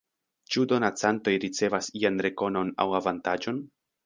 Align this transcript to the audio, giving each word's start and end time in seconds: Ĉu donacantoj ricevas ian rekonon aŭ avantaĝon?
Ĉu 0.53 0.63
donacantoj 0.71 1.33
ricevas 1.43 1.91
ian 2.01 2.19
rekonon 2.29 2.73
aŭ 2.87 2.89
avantaĝon? 3.03 3.63